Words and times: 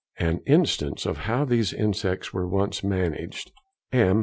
An 0.17 0.39
instance 0.47 1.05
of 1.05 1.17
how 1.29 1.45
these 1.45 1.73
insects 1.73 2.33
were 2.33 2.47
once 2.47 2.83
managed:—M. 2.83 4.17